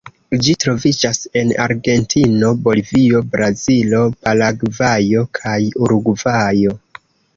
Ĝi 0.45 0.53
troviĝas 0.61 1.19
en 1.41 1.51
Argentino, 1.65 2.49
Bolivio, 2.67 3.21
Brazilo, 3.35 4.01
Paragvajo 4.25 5.23
kaj 5.41 5.59
Urugvajo. 5.87 6.79